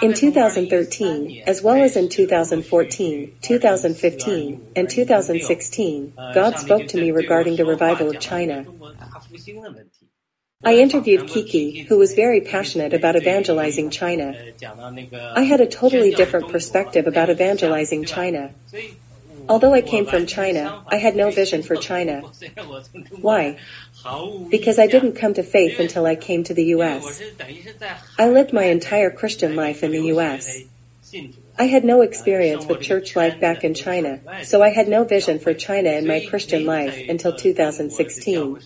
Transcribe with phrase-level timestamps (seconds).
[0.00, 7.56] In 2013, as well as in 2014, 2015, and 2016, God spoke to me regarding
[7.56, 8.64] the revival of China.
[10.64, 14.34] I interviewed Kiki, who was very passionate about evangelizing China.
[15.34, 18.54] I had a totally different perspective about evangelizing China.
[19.48, 22.22] Although I came from China, I had no vision for China.
[23.20, 23.58] Why?
[24.50, 27.22] Because I didn't come to faith until I came to the U.S.
[28.18, 30.64] I lived my entire Christian life in the U.S.
[31.58, 35.38] I had no experience with church life back in China, so I had no vision
[35.38, 38.58] for China in my Christian life until 2016.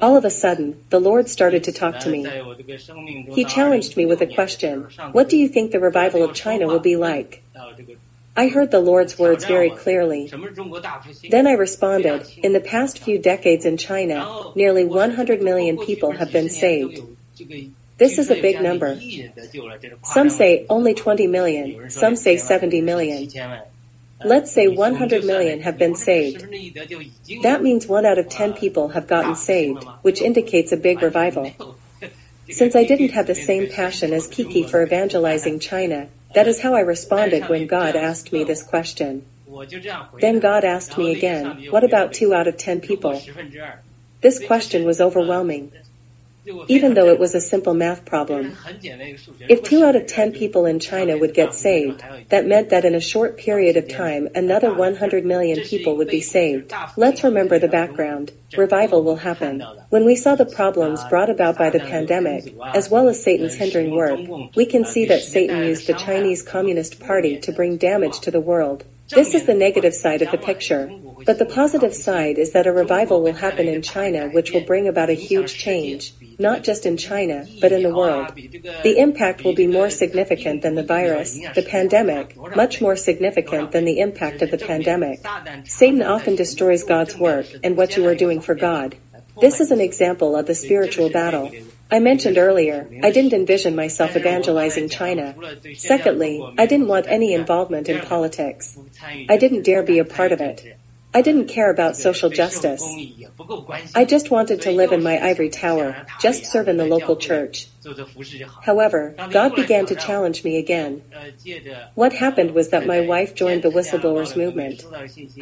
[0.00, 2.26] All of a sudden, the Lord started to talk to me.
[3.32, 6.80] He challenged me with a question What do you think the revival of China will
[6.80, 7.42] be like?
[8.40, 10.32] I heard the Lord's words very clearly.
[11.28, 14.18] Then I responded In the past few decades in China,
[14.54, 17.02] nearly 100 million people have been saved.
[17.98, 18.98] This is a big number.
[20.02, 23.28] Some say only 20 million, some say 70 million.
[24.24, 26.40] Let's say 100 million have been saved.
[27.42, 31.76] That means one out of 10 people have gotten saved, which indicates a big revival.
[32.50, 36.74] Since I didn't have the same passion as Kiki for evangelizing China, that is how
[36.74, 39.24] I responded when God asked me this question.
[40.20, 43.20] Then God asked me again, what about two out of 10 people?
[44.20, 45.72] This question was overwhelming
[46.68, 48.56] even though it was a simple math problem.
[49.48, 52.94] If two out of ten people in China would get saved, that meant that in
[52.94, 56.72] a short period of time another 100 million people would be saved.
[56.96, 58.32] Let's remember the background.
[58.56, 59.62] Revival will happen.
[59.90, 63.90] When we saw the problems brought about by the pandemic, as well as Satan's hindering
[63.90, 64.20] work,
[64.56, 68.40] we can see that Satan used the Chinese Communist Party to bring damage to the
[68.40, 68.84] world.
[69.10, 70.88] This is the negative side of the picture.
[71.26, 74.88] But the positive side is that a revival will happen in China which will bring
[74.88, 78.34] about a huge change, not just in China, but in the world.
[78.34, 83.84] The impact will be more significant than the virus, the pandemic, much more significant than
[83.84, 85.20] the impact of the pandemic.
[85.64, 88.96] Satan often destroys God's work and what you are doing for God.
[89.40, 91.50] This is an example of the spiritual battle.
[91.90, 95.34] I mentioned earlier, I didn't envision myself evangelizing China.
[95.76, 98.78] Secondly, I didn't want any involvement in politics.
[99.28, 100.78] I didn't dare be a part of it.
[101.12, 102.84] I didn't care about social justice.
[103.94, 107.68] I just wanted to live in my ivory tower, just serve in the local church.
[108.62, 111.02] However, God began to challenge me again.
[111.14, 111.30] Uh,
[111.94, 114.84] what uh, happened was that my wife joined the whistleblowers movement.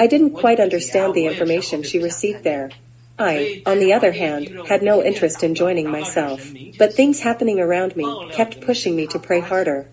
[0.00, 2.70] I didn't quite understand the information she received there.
[3.18, 7.96] I, on the other hand, had no interest in joining myself, but things happening around
[7.96, 9.88] me kept pushing me to pray harder.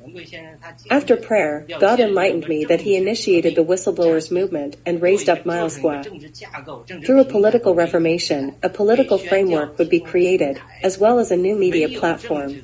[0.89, 5.77] After prayer, God enlightened me that He initiated the whistleblowers movement and raised up Miles
[5.77, 6.03] Guo.
[7.05, 11.55] Through a political reformation, a political framework would be created, as well as a new
[11.55, 12.61] media platform.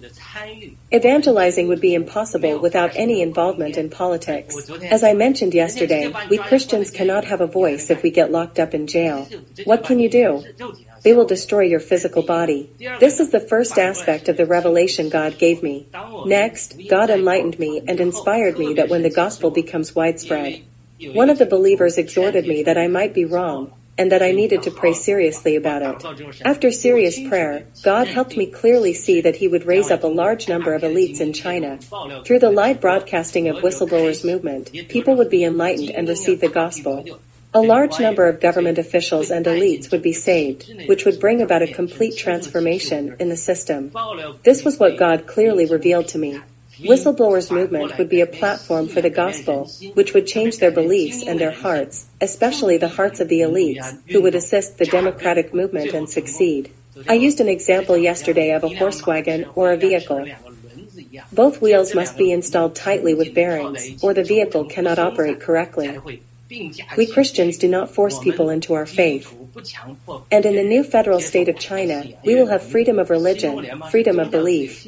[0.94, 4.70] Evangelizing would be impossible without any involvement in politics.
[4.84, 8.74] As I mentioned yesterday, we Christians cannot have a voice if we get locked up
[8.74, 9.28] in jail.
[9.66, 10.44] What can you do?
[11.04, 12.70] They will destroy your physical body.
[13.00, 15.88] This is the first aspect of the revelation God gave me.
[16.26, 20.64] Next, God enlightened me and inspired me that when the gospel becomes widespread,
[21.14, 24.64] one of the believers exhorted me that I might be wrong and that I needed
[24.64, 26.42] to pray seriously about it.
[26.44, 30.48] After serious prayer, God helped me clearly see that He would raise up a large
[30.48, 31.78] number of elites in China.
[32.26, 37.06] Through the live broadcasting of Whistleblowers Movement, people would be enlightened and receive the gospel.
[37.54, 41.62] A large number of government officials and elites would be saved, which would bring about
[41.62, 43.92] a complete transformation in the system.
[44.44, 46.40] This was what God clearly revealed to me.
[46.80, 51.40] Whistleblowers movement would be a platform for the gospel, which would change their beliefs and
[51.40, 56.10] their hearts, especially the hearts of the elites, who would assist the democratic movement and
[56.10, 56.72] succeed.
[57.08, 60.26] I used an example yesterday of a horse wagon or a vehicle.
[61.34, 66.22] Both wheels must be installed tightly with bearings, or the vehicle cannot operate correctly.
[66.98, 69.36] We Christians do not force people into our faith.
[70.32, 74.20] And in the new federal state of China, we will have freedom of religion, freedom
[74.20, 74.86] of belief.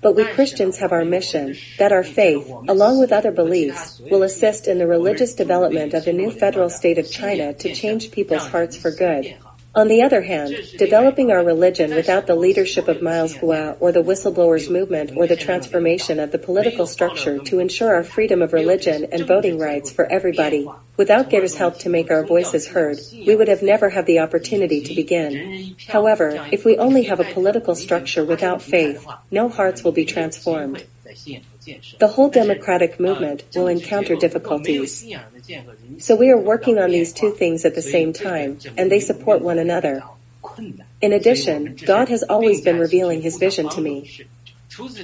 [0.00, 4.68] But we Christians have our mission that our faith, along with other beliefs, will assist
[4.68, 8.76] in the religious development of the new federal state of China to change people's hearts
[8.76, 9.36] for good.
[9.76, 14.04] On the other hand, developing our religion without the leadership of Miles Guo or the
[14.04, 19.06] whistleblowers movement or the transformation of the political structure to ensure our freedom of religion
[19.10, 23.48] and voting rights for everybody, without GETTR's help to make our voices heard, we would
[23.48, 25.74] have never had the opportunity to begin.
[25.88, 30.84] However, if we only have a political structure without faith, no hearts will be transformed.
[31.98, 35.06] The whole democratic movement will encounter difficulties.
[35.98, 39.40] So we are working on these two things at the same time, and they support
[39.40, 40.02] one another.
[41.00, 44.26] In addition, God has always been revealing His vision to me.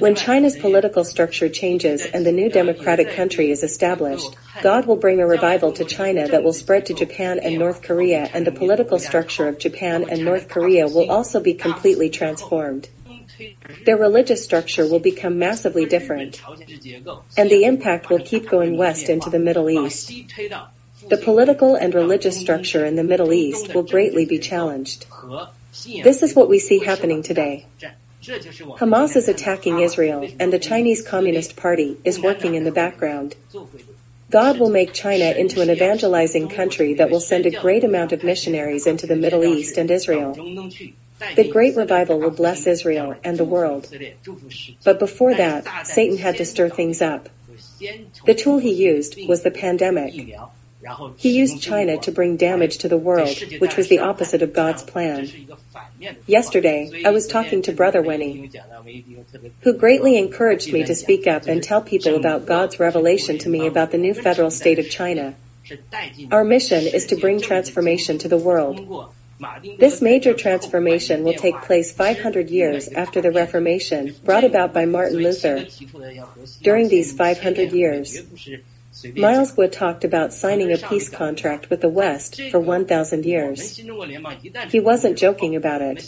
[0.01, 5.21] When China's political structure changes and the new democratic country is established, God will bring
[5.21, 8.99] a revival to China that will spread to Japan and North Korea and the political
[8.99, 12.89] structure of Japan and North Korea will also be completely transformed.
[13.87, 16.43] Their religious structure will become massively different.
[17.37, 20.13] And the impact will keep going west into the Middle East.
[21.09, 25.07] The political and religious structure in the Middle East will greatly be challenged.
[26.05, 27.67] This is what we see happening today.
[28.23, 33.37] Hamas is attacking Israel, and the Chinese Communist Party is working in the background.
[34.31, 38.23] God will make China into an evangelizing country that will send a great amount of
[38.23, 40.37] missionaries into the Middle East and Israel.
[41.37, 43.88] The great revival will bless Israel and the world.
[44.84, 47.28] But before that, Satan had to stir things up.
[48.26, 50.14] The tool he used was the pandemic.
[51.17, 54.82] He used China to bring damage to the world, which was the opposite of God's
[54.82, 55.28] plan.
[56.26, 58.50] Yesterday, I was talking to Brother Winnie,
[59.61, 63.67] who greatly encouraged me to speak up and tell people about God's revelation to me
[63.67, 65.34] about the new federal state of China.
[66.32, 69.12] Our mission is to bring transformation to the world.
[69.79, 75.19] This major transformation will take place 500 years after the Reformation brought about by Martin
[75.19, 75.67] Luther.
[76.63, 78.23] During these 500 years,
[79.17, 83.77] Miles Guo talked about signing a peace contract with the West for 1,000 years.
[84.69, 86.05] He wasn't joking about it.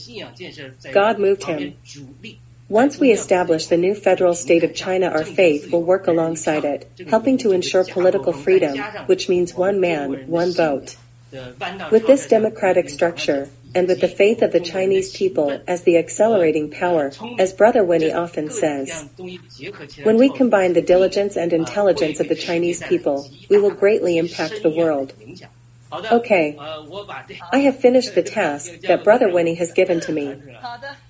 [0.93, 1.75] God moved him.
[2.69, 6.90] Once we establish the new federal state of China, our faith will work alongside it,
[7.08, 10.96] helping to ensure political freedom, which means one man, one vote.
[11.90, 16.70] With this democratic structure, and with the faith of the Chinese people as the accelerating
[16.70, 19.08] power, as Brother Winnie often says.
[20.02, 24.62] When we combine the diligence and intelligence of the Chinese people, we will greatly impact
[24.62, 25.14] the world.
[26.11, 26.56] Okay,
[27.52, 30.37] I have finished the task that Brother Winnie has given to me.